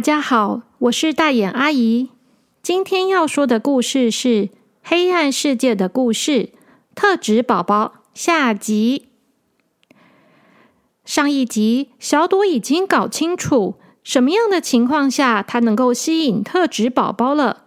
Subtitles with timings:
[0.00, 2.08] 大家好，我是大眼阿姨。
[2.62, 4.28] 今天要说的故事是
[4.82, 6.30] 《黑暗世界的故事》
[6.94, 9.08] 特指宝宝下集。
[11.04, 17.66] 上一集，小朵已经搞清楚什么样的情况下它能够吸引特指宝宝了。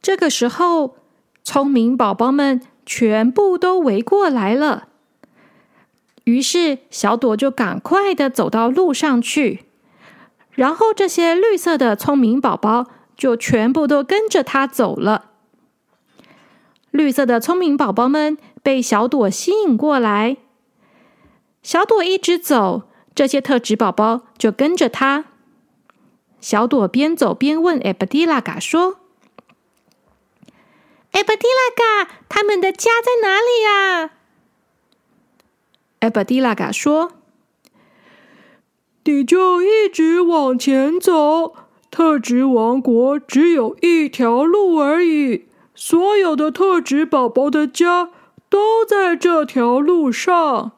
[0.00, 0.94] 这个时候，
[1.42, 4.86] 聪明宝宝们全部都围过来了。
[6.22, 9.64] 于是，小朵就赶快的走到路上去。
[10.54, 12.86] 然后这些绿色的聪明宝宝
[13.16, 15.32] 就全部都跟着他走了。
[16.90, 20.36] 绿色的聪明宝宝们被小朵吸引过来，
[21.62, 22.82] 小朵一直走，
[23.14, 25.24] 这些特质宝宝就跟着他。
[26.40, 29.00] 小朵边走边问艾布蒂拉嘎说
[31.10, 34.10] ：“艾布蒂拉嘎，他们的家在哪里呀？”
[35.98, 37.12] 艾布蒂拉嘎说。
[39.06, 41.54] 你就一直往前走，
[41.90, 45.44] 特质王国只有一条路而已。
[45.74, 48.10] 所有的特质宝宝的家
[48.48, 50.72] 都在这条路上。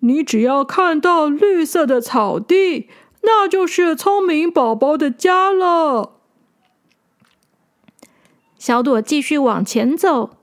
[0.00, 2.88] 你只要看到绿色的草地，
[3.22, 6.12] 那就是聪明宝宝的家了。
[8.58, 10.36] 小朵继续往前走，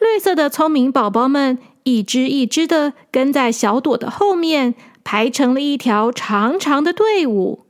[0.00, 4.74] 绿色的聪明宝宝们一只一只的跟在小朵的后面。
[5.06, 7.64] 排成了一条长长的队伍，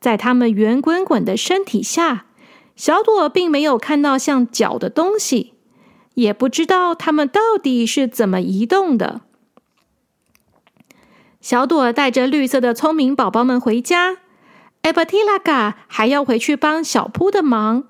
[0.00, 2.26] 在他们圆滚滚的身体下，
[2.74, 5.54] 小朵并没有看到像脚的东西，
[6.14, 9.20] 也不知道他们到底是怎么移动的。
[11.40, 14.16] 小朵带着绿色的聪明宝宝们回家，
[14.82, 17.84] 艾巴提拉嘎还要回去帮小扑的忙。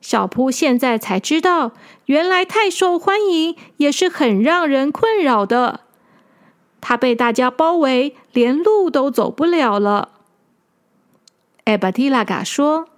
[0.00, 1.72] 小扑现在才知道，
[2.06, 5.80] 原来太受欢迎也是很让人困扰的。
[6.80, 10.12] 他被大家包围，连路都走不了了。
[11.64, 12.88] 艾巴蒂拉嘎说：“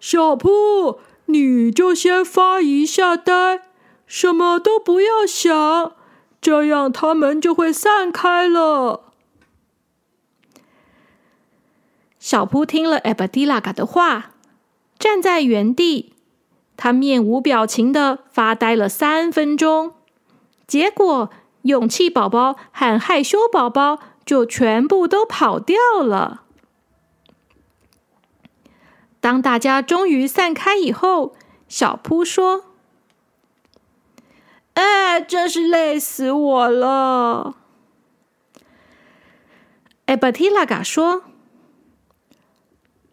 [0.00, 3.62] 小铺，你就先发一下呆，
[4.06, 5.92] 什么都不要想，
[6.40, 9.12] 这样他们就会散开了。”
[12.18, 14.32] 小铺听了艾巴蒂拉嘎的话，
[14.98, 16.14] 站在原地，
[16.76, 19.94] 他面无表情的发呆了三分钟，
[20.66, 21.30] 结果。
[21.64, 26.42] 勇气宝宝和害羞宝宝就全部都跑掉了。
[29.20, 31.34] 当大家终于散开以后，
[31.66, 32.66] 小扑说
[34.74, 37.56] ：“哎，真是累死我了。”
[40.04, 41.22] 艾巴提拉嘎说：“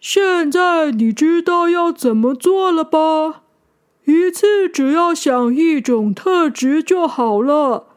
[0.02, 3.44] 现在你知道要怎么做了吧？
[4.04, 7.88] 一次只要想一种特质就好了。”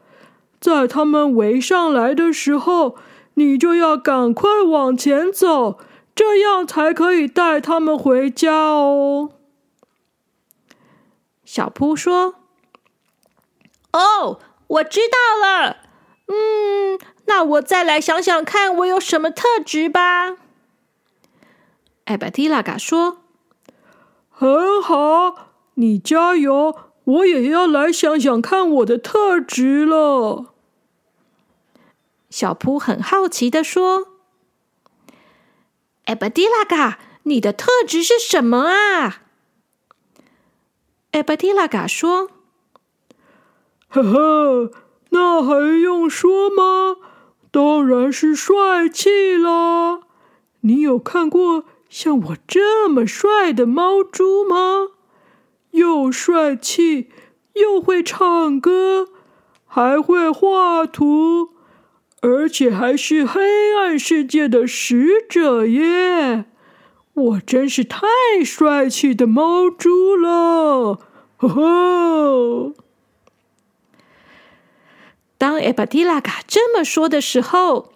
[0.65, 2.97] 在他们围上来的时候，
[3.35, 5.77] 你就要赶快往前走，
[6.15, 9.29] 这样才可以带他们回家哦。
[11.43, 12.33] 小扑说
[13.93, 15.77] ：“哦，我知道了。
[16.29, 20.37] 嗯，那我再来想想看，我有什么特质吧。”
[22.05, 23.19] 艾巴蒂拉嘎说
[24.31, 26.75] ：“很好，你加油！
[27.03, 30.53] 我也要来想想看我的特质了。”
[32.29, 34.07] 小扑很好奇的说
[36.05, 39.21] ：“艾巴蒂拉嘎，你的特质是什么啊？”
[41.11, 42.29] 艾巴蒂拉嘎说
[43.87, 44.71] ：“呵呵，
[45.09, 46.97] 那还用说吗？
[47.51, 50.01] 当然是帅气啦！
[50.59, 54.89] 你有看过像我这么帅的猫猪吗？
[55.71, 57.09] 又帅气，
[57.53, 59.07] 又会唱歌，
[59.65, 61.51] 还会画图。”
[62.27, 63.43] 而且还是黑
[63.77, 66.45] 暗世界的使者耶！
[67.13, 68.01] 我真是太
[68.43, 70.99] 帅气的猫猪了！
[71.37, 72.73] 呵呵。
[75.37, 77.91] 当艾巴蒂拉嘎这么说的时候，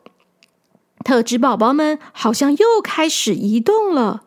[1.04, 4.26] 特指宝宝们好像又开始移动了。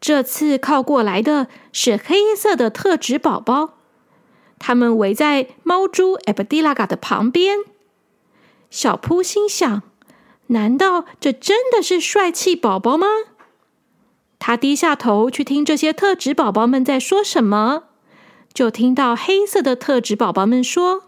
[0.00, 3.74] 这次靠过来的是黑色的特指宝宝，
[4.58, 7.58] 他们围在猫猪艾巴蒂拉嘎的旁边。
[8.70, 9.82] 小扑心想
[10.48, 13.06] ：“难道这真的是帅气宝宝吗？”
[14.38, 17.84] 他低下头去听这些特质宝宝们在说什么，
[18.54, 21.02] 就听到黑色的特质宝宝们说：“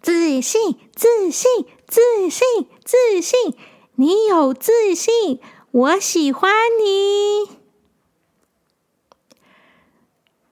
[0.00, 3.54] 自信，自信，自信，自信！
[3.96, 5.40] 你有自信，
[5.72, 7.56] 我喜欢你。”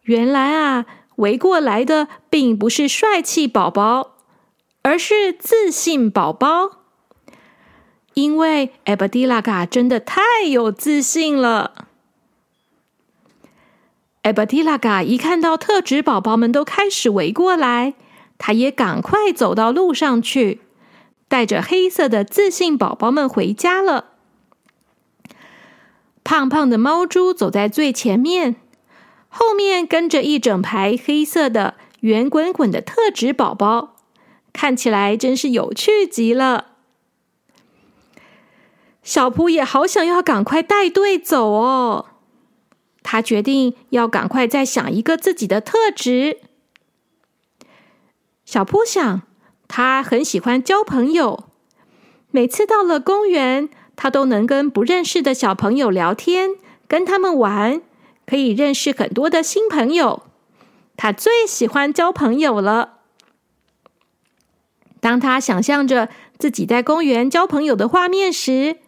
[0.03, 0.87] 原来啊，
[1.17, 4.16] 围过来的并不是帅气宝宝。
[4.87, 6.77] 而是自信宝宝，
[8.15, 11.89] 因为艾巴蒂拉嘎真的太有自信了。
[14.23, 17.95] 艾巴蒂拉嘎一看到特指宝宝们都开始围过来，
[18.39, 20.61] 他也赶快走到路上去，
[21.27, 24.13] 带着黑色的自信宝宝们回家了。
[26.23, 28.55] 胖胖的猫猪走在最前面，
[29.29, 33.96] 后面跟着一整排黑色的圆滚滚的特指宝宝，
[34.57, 36.69] 看起来真是有趣极了。
[39.03, 42.07] 小扑也好想要赶快带队走哦，
[43.03, 46.39] 他决定要赶快再想一个自己的特质。
[48.47, 49.21] 小扑想，
[49.69, 51.45] 他很喜欢交朋友，
[52.31, 56.53] 每次到了公园，他都能跟不认识的小朋友聊天，
[56.89, 57.83] 跟他们玩，
[58.25, 60.23] 可以认识很多的新朋友。
[60.97, 62.96] 他最喜欢交朋友了。
[65.07, 68.79] 当他想象着自己在公园交朋友的画面时，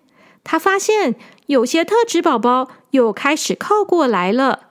[0.43, 1.15] 他发现
[1.47, 4.71] 有些特质宝宝又开始靠过来了。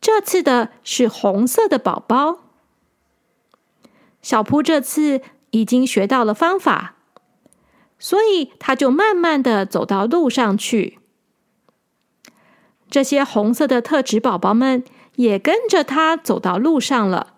[0.00, 2.40] 这次的是红色的宝宝。
[4.22, 5.20] 小扑这次
[5.52, 6.96] 已经学到了方法，
[8.00, 10.98] 所以他就慢慢的走到路上去。
[12.90, 14.82] 这些红色的特质宝宝们
[15.14, 17.29] 也跟着他走到路上了。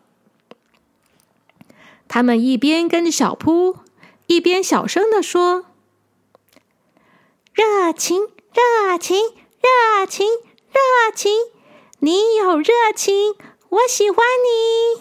[2.14, 3.78] 他们一边跟着小扑，
[4.26, 5.64] 一边小声的说。
[7.54, 11.32] 热情，热情，热情，热情！
[12.00, 13.34] 你有热情，
[13.70, 15.00] 我喜欢你。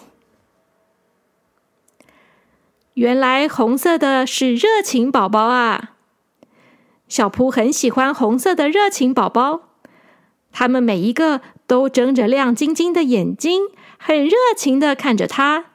[2.94, 5.96] 原来红色的是热情宝宝啊！
[7.08, 9.68] 小扑很喜欢红色的热情宝宝，
[10.50, 13.64] 他们每一个都睁着亮晶晶的眼睛，
[13.98, 15.71] 很热情的看着他。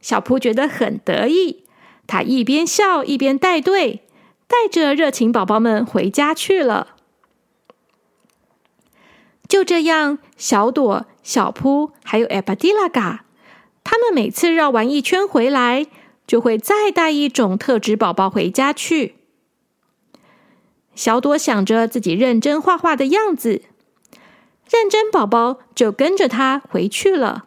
[0.00, 1.64] 小扑觉得很得意，
[2.06, 4.04] 他一边笑一边带队。
[4.50, 6.96] 带着热情宝宝们回家去了。
[9.46, 13.24] 就这样，小朵、小扑还有艾巴迪拉嘎，
[13.84, 15.86] 他们每次绕完一圈回来，
[16.26, 19.14] 就会再带一种特质宝宝回家去。
[20.96, 23.62] 小朵想着自己认真画画的样子，
[24.68, 27.44] 认真宝宝就跟着他回去了。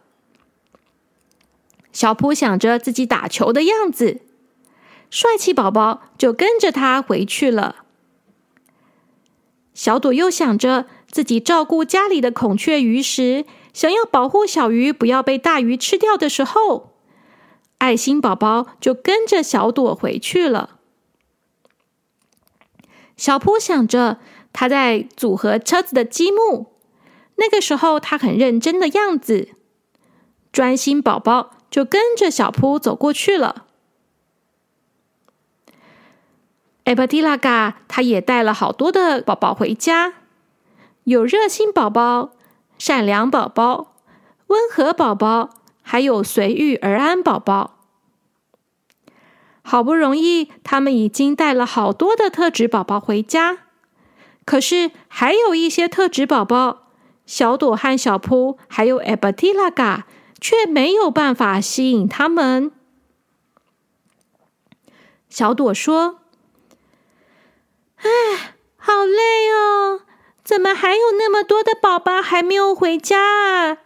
[1.93, 4.19] 小扑想着自己打球的样子。
[5.09, 7.85] 帅气宝宝就跟着他回去了。
[9.75, 16.95] 小朵又想着自己照顾家里的孔雀鱼时，想要保护小鱼不要被大鱼吃掉的时候，
[17.77, 20.79] 爱心宝宝就跟着小朵回去了。
[23.15, 24.17] 小扑想着
[24.51, 26.73] 他在组合车子的积木，
[27.35, 29.49] 那个时候他很认真的样子，
[30.51, 33.65] 专心宝宝就跟着小扑走过去了。
[36.83, 40.13] 艾巴蒂拉嘎，他也带了好多的宝宝回家，
[41.05, 42.33] 有热心宝宝、
[42.77, 43.95] 善良宝宝、
[44.45, 45.49] 温和宝宝，
[45.81, 47.79] 还有随遇而安宝宝。
[49.63, 53.57] 好不容易，他们已经带了好多的特质宝宝回家，
[54.45, 56.83] 可是还有一些特质宝宝，
[57.25, 60.05] 小朵和小扑，还有艾巴蒂拉嘎，
[60.43, 62.69] 却没有办法吸引他们。
[65.29, 66.19] 小朵说。
[67.95, 68.09] 唉，
[68.75, 70.01] 好累哦！
[70.43, 73.77] 怎么还有那么多的宝宝还没有回家啊？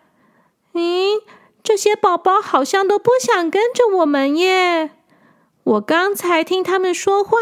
[0.74, 1.22] 咦，
[1.62, 4.90] 这些宝宝好像都不想跟着我们耶！
[5.64, 7.38] 我刚才听他们说话，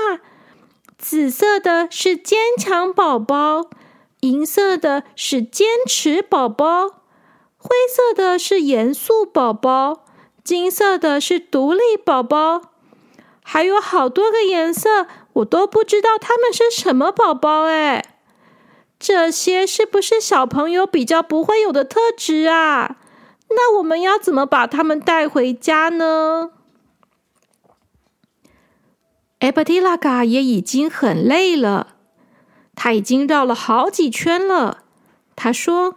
[0.97, 3.69] 紫色的是坚强宝宝，
[4.19, 7.04] 银色的是坚持宝宝，
[7.65, 10.05] 灰色的是严肃宝宝，
[10.43, 12.61] 金色的是独立宝宝，
[13.41, 15.07] 还有好多个颜色。
[15.33, 18.19] 我都不知道他们是什么宝宝哎，
[18.99, 22.97] 这些是不是小朋友比较不会有的特质啊？
[23.49, 26.51] 那我们要怎么把他们带回家呢？
[29.39, 31.95] 艾巴蒂拉嘎也已经很累了，
[32.75, 34.83] 他已经绕了好几圈了。
[35.35, 35.95] 他说：“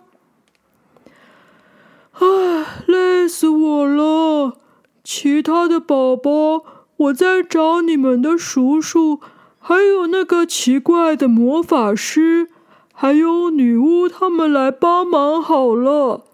[2.19, 4.59] 唉，累死我了！
[5.03, 6.65] 其他的宝宝。”
[6.99, 9.21] 我在找你们的叔叔，
[9.61, 12.51] 还有那个奇怪的魔法师，
[12.93, 16.25] 还有女巫，他们来帮忙好了。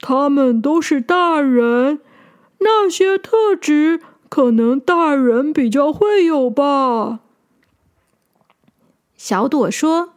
[0.00, 2.00] 他们都是大人，
[2.60, 4.00] 那些特质
[4.30, 7.20] 可能大人比较会有吧。
[9.18, 10.14] 小朵说：“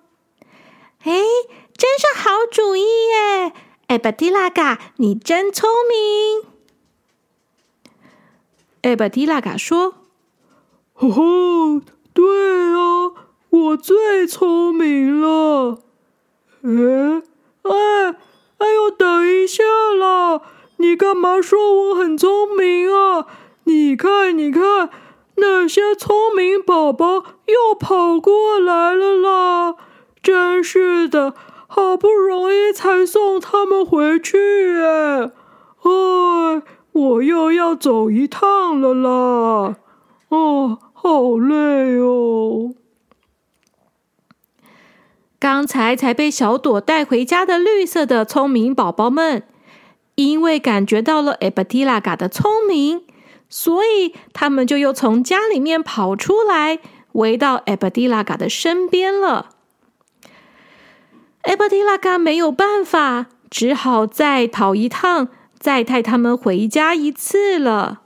[1.03, 1.11] 哎，
[1.75, 3.53] 真是好主意耶！
[3.93, 6.49] 艾巴蒂拉嘎，你真聪明。”
[8.81, 9.93] 艾巴蒂拉嘎说
[10.93, 11.79] ：“吼吼，
[12.11, 13.13] 对哦，
[13.51, 15.77] 我最聪明了。
[16.63, 17.21] 哎
[17.61, 18.15] 哎
[18.57, 19.63] 哎呦，等一下
[19.99, 20.41] 啦！
[20.77, 23.27] 你干嘛说我很聪明啊？
[23.65, 24.89] 你看，你看，
[25.35, 29.75] 那些聪明宝宝又跑过来了啦！
[30.23, 31.35] 真是的，
[31.75, 34.37] 好不容易才送他们回去
[34.79, 35.31] 哎，
[35.81, 36.61] 哎，
[36.91, 39.77] 我又要走一趟了啦！
[40.29, 40.79] 哦。
[41.05, 42.75] 好累哦！
[45.37, 49.43] 刚才才被小朵带回家的绿色的聪明宝宝们，
[50.15, 53.03] 因为感觉到了艾巴蒂拉嘎的聪明，
[53.49, 56.79] 所以他们就又从家里面跑出来，
[57.11, 59.52] 围到艾巴蒂拉嘎的身边了。
[61.43, 65.27] 艾巴迪拉嘎没有办法，只好再跑一趟，
[65.59, 68.01] 再带他们回家一次了。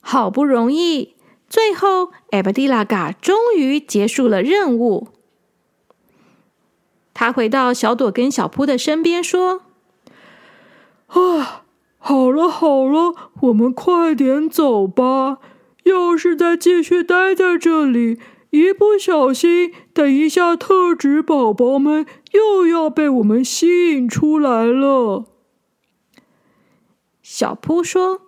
[0.00, 1.14] 好不容易，
[1.48, 5.08] 最后艾巴迪拉嘎终于结束了任务。
[7.12, 9.60] 他回到小朵跟小扑的身边，说
[11.08, 11.64] ：“啊，
[11.98, 15.36] 好了好了，我们快点走吧。
[15.84, 18.18] 要是再继续待在这里，
[18.50, 25.24] 一不小心，等一下特指宝宝们又要被我们吸引出来了。”
[27.22, 28.22] 小扑说。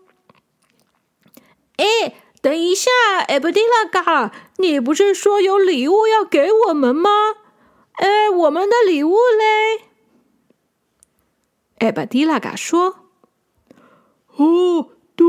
[1.76, 2.90] 哎，等一下，
[3.26, 7.10] 艾布迪拉嘎，你不是说有礼物要给我们吗？
[7.94, 9.84] 哎，我们的礼物嘞？
[11.78, 13.08] 艾布迪拉嘎说
[14.36, 15.26] ：“哦，对，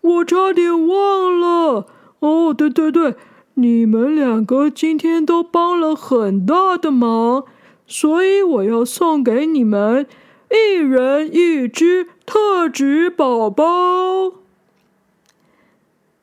[0.00, 1.86] 我差点忘了。
[2.20, 3.16] 哦，对对对，
[3.54, 7.44] 你们两个今天都帮了很大的忙，
[7.86, 10.06] 所以我要送给你们
[10.50, 14.32] 一人一只特指宝宝。”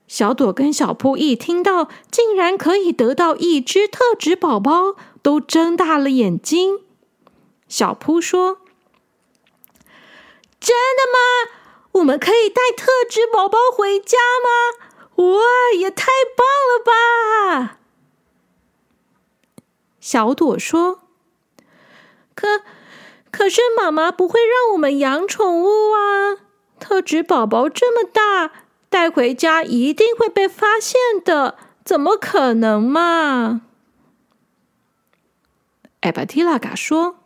[0.08, 6.80] 小朵跟小扑一听到竟然可以得到一只特指宝宝，都睁大了眼睛。
[7.70, 8.58] 小扑说
[10.60, 11.52] ：“真的吗？
[11.94, 14.91] 我们可以带特指宝宝回家吗？
[15.22, 15.42] 哇，
[15.78, 17.80] 也太棒了吧！”
[20.00, 21.02] 小朵说
[22.36, 22.62] ：“可
[23.30, 26.38] 可是妈妈不会让我们养宠物啊，
[26.80, 28.52] 特指宝宝这么大。”
[28.92, 33.62] 带回家一定会被发现的，怎么可能嘛？
[36.02, 37.20] 艾巴提拉嘎说：“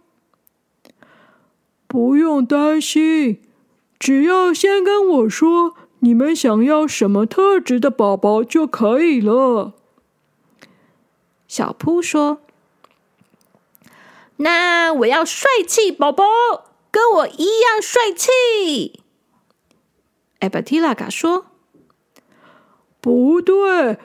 [1.88, 3.42] 不用担心，
[3.98, 5.76] 只要先跟我说
[6.06, 9.74] 你们想要什么特质的宝宝就可以了。”
[11.50, 12.42] 小扑说
[14.38, 16.24] ：“那我要帅气宝宝，
[16.92, 19.02] 跟我一样帅气。”
[20.42, 21.48] 艾巴提拉嘎说。
[23.02, 23.98] 不对，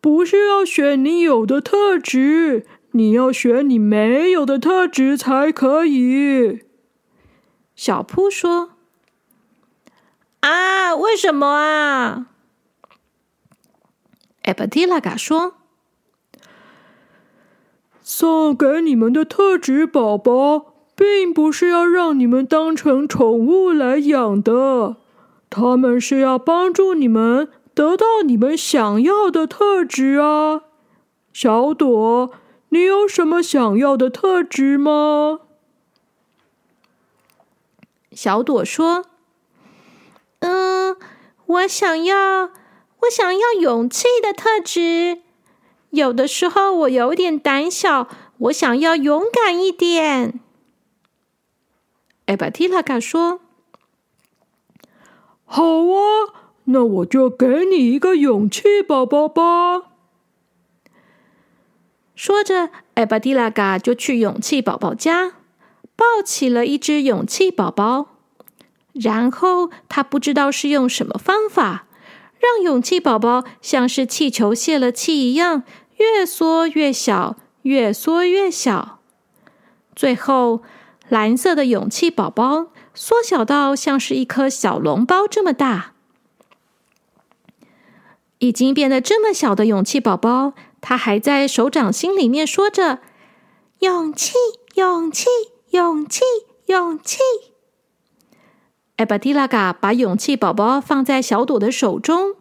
[0.00, 6.60] 不是要选你有的特质，你要选你没有的特质才可以。
[7.74, 8.72] 小扑说
[10.40, 12.26] ：“啊，为什么啊？”
[14.42, 15.54] 艾巴蒂拉嘎说
[18.02, 24.96] ：“送给你们的特质宝宝，并不是要让你们当成宠物来养的，
[25.50, 30.62] 他们是要帮助你们。”得到你们想要的特质啊，
[31.32, 32.32] 小朵，
[32.70, 35.38] 你有什么想要的特质吗？
[38.10, 39.04] 小朵说
[40.40, 40.96] ：“嗯，
[41.46, 42.50] 我想要，
[43.00, 45.22] 我想要勇气的特质。
[45.90, 50.40] 有的时候我有点胆小，我想要勇敢一点。”
[52.26, 53.40] 艾巴提拉卡说
[55.44, 56.34] ：“好啊。”
[56.70, 59.84] 那我就给你一个勇气宝宝吧。
[62.14, 65.32] 说着，艾巴蒂拉嘎就去勇气宝宝家，
[65.96, 68.17] 抱起了一只勇气宝宝。
[69.00, 71.86] 然后他不知道是用什么方法，
[72.38, 75.62] 让勇气宝宝像是气球泄了气一样，
[75.96, 78.98] 越缩越小，越缩越小。
[79.94, 80.62] 最后，
[81.08, 85.92] 蓝色的勇气宝宝缩小到像是一颗小笼包这么大。
[88.38, 93.00] 已经变得这么小的勇气宝宝，他还在手掌心里面说着
[93.80, 94.34] ：“勇气，
[94.76, 95.26] 勇气，
[95.70, 96.20] 勇气，
[96.66, 97.18] 勇气。”
[98.98, 102.34] 艾巴蒂拉嘎把勇气宝宝放在小朵的手中，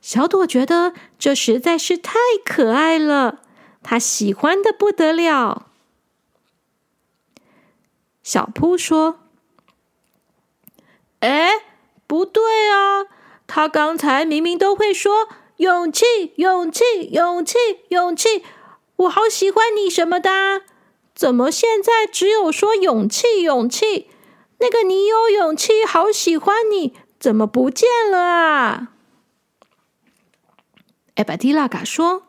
[0.00, 3.42] 小朵觉得这实在是太可爱了，
[3.82, 5.66] 他喜欢的不得了。
[8.22, 9.18] 小扑说
[11.20, 11.50] ：“哎，
[12.06, 13.04] 不对啊！”
[13.46, 16.06] 他刚才明明都会说勇气，
[16.36, 16.82] 勇气，
[17.12, 17.58] 勇气，
[17.88, 18.42] 勇气！
[18.96, 20.62] 我好喜欢你什么的？
[21.14, 24.08] 怎么现在只有说勇气，勇气？
[24.62, 28.92] 那个你有勇气，好喜欢你，怎么不见了啊？
[31.16, 32.22] 艾巴蒂拉嘎说：“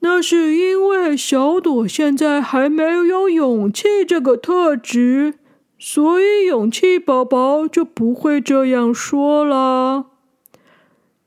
[0.00, 5.38] 那是因为小朵现在还没有勇气这个特质，
[5.78, 10.10] 所以勇气宝宝就不会这样说了。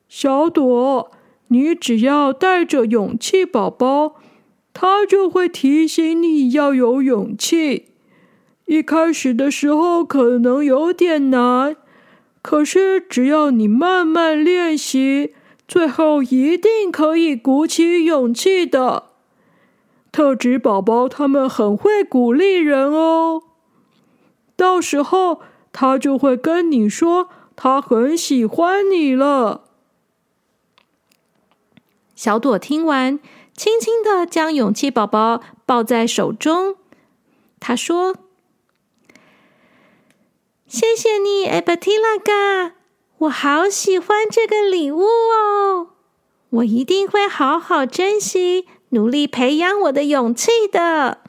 [0.08, 1.12] 小朵，
[1.48, 4.18] 你只要带着勇气宝宝，
[4.72, 7.91] 他就会提醒你要有勇气。
[8.72, 11.76] 一开始的时候可能有点难。”
[12.42, 15.36] 可是，只要你慢慢练习，
[15.68, 19.10] 最后一定可以鼓起勇气的。
[20.10, 23.44] 特指宝宝他们很会鼓励人哦，
[24.56, 25.42] 到时候
[25.74, 29.66] 他就会跟你说他很喜欢你了。
[32.16, 33.20] 小朵听完，
[33.54, 36.78] 轻轻的将勇气宝宝抱在手中，
[37.60, 38.16] 他说。
[40.72, 42.78] 谢谢你，艾巴蒂拉嘎，
[43.18, 45.90] 我好喜欢这个礼物哦！
[46.50, 51.20] 我一定会好好珍惜，努力培养我的勇气的。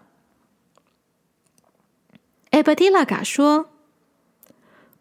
[2.53, 3.67] 艾巴蒂拉嘎说：“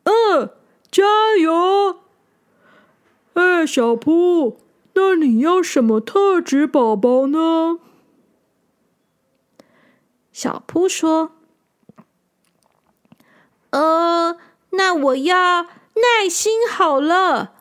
[0.05, 0.49] 嗯，
[0.89, 1.03] 加
[1.39, 1.99] 油！
[3.33, 4.57] 哎，小扑，
[4.93, 7.77] 那你要什么特质宝宝呢？”
[10.33, 11.33] 小扑说。
[13.71, 14.37] 呃，
[14.71, 17.53] 那我要耐心好了。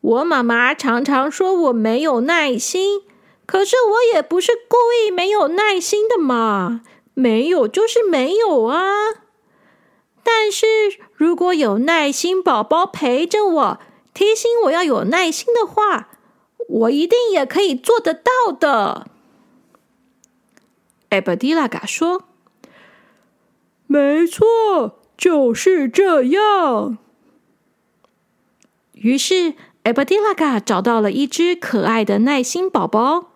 [0.00, 3.02] 我妈妈常常说我没有耐心，
[3.46, 6.82] 可是我也不是故意没有耐心的嘛。
[7.14, 8.82] 没有就是没有啊。
[10.24, 10.66] 但是
[11.14, 13.78] 如果有耐心宝宝陪着我，
[14.14, 16.08] 提醒我要有耐心的话，
[16.68, 19.08] 我一定也可以做得到的。
[21.10, 22.24] 艾巴蒂拉嘎说
[23.86, 26.98] ：“没错。”就是这样。
[28.94, 29.54] 于是，
[29.84, 33.30] 艾巴迪拉嘎找到了一只可爱的耐心宝宝，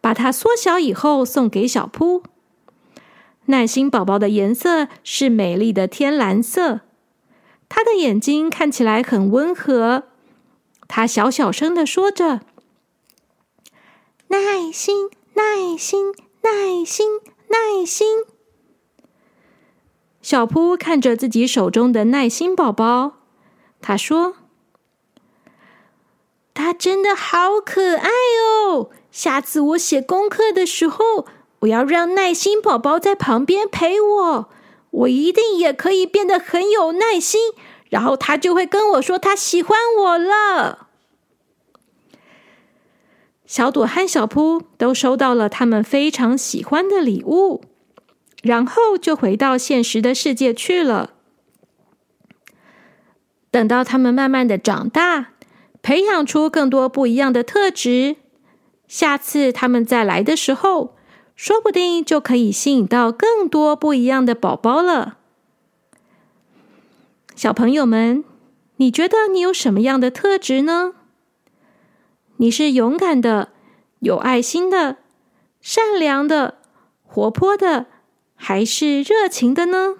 [0.00, 2.22] 把它缩小以后送给小扑。
[3.46, 6.82] 耐心宝宝的颜色是美丽的天蓝色，
[7.68, 10.04] 它的眼睛看起来很温和。
[10.86, 12.42] 它小小声的说着
[14.30, 17.08] ：“耐心，耐心，耐心，
[17.48, 18.06] 耐心。”
[20.28, 23.12] 小扑看着自己手中的耐心宝宝，
[23.80, 24.34] 他说
[26.52, 28.90] ：“他真的好可爱哦！
[29.10, 31.26] 下次我写功课的时候，
[31.60, 34.50] 我要让耐心宝宝在旁边陪我，
[34.90, 37.54] 我一定也可以变得很有耐心，
[37.88, 40.88] 然后他就会跟我说他喜欢我了。”
[43.48, 47.62] 小朵和小扑都收到了他们非常喜欢的礼物。
[48.48, 51.10] 然后就回到现实的世界去了。
[53.50, 55.32] 等到他们慢慢的长大，
[55.82, 58.16] 培养出更多不一样的特质，
[58.86, 60.96] 下次他们再来的时候，
[61.36, 65.18] 说不定就可以吸引到更多不一样的宝宝了。
[67.36, 68.24] 小朋友们，
[68.76, 70.94] 你觉得你有什么样的特质呢？
[72.38, 73.50] 你是勇敢的、
[73.98, 74.96] 有爱心的、
[75.60, 76.56] 善良的、
[77.04, 77.88] 活泼的？
[78.40, 79.96] 还是热情的呢？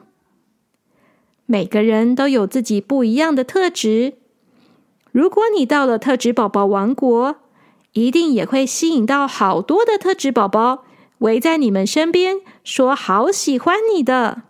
[1.45, 4.15] 每个人都有自己不一样的特质。
[5.13, 7.37] 如果你到了特质宝宝王国，
[7.93, 10.85] 一定也会吸引到好多的特质宝宝
[11.19, 14.43] 围在你们身边，说好喜欢你的。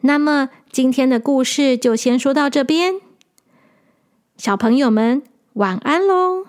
[0.00, 3.00] 那么今天的故事就先说到这边，
[4.36, 6.47] 小朋友们晚安喽。